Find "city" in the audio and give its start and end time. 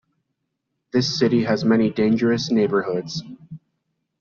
1.19-1.43